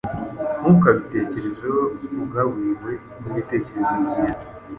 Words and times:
Ntukabitekerezeho, 0.59 1.79
ugaburiwe 2.23 2.91
nibitekerezo 3.21 3.91
byiza 4.07 4.41